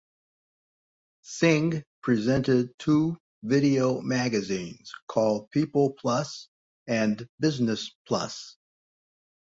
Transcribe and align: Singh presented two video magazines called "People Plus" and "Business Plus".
Singh 1.21 1.83
presented 2.01 2.73
two 2.79 3.19
video 3.43 4.01
magazines 4.01 4.91
called 5.07 5.51
"People 5.51 5.91
Plus" 5.91 6.47
and 6.87 7.27
"Business 7.39 7.91
Plus". 8.07 8.57